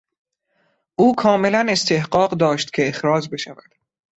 [0.95, 3.73] او کاملا استحقاق داشت که اخراج بشود.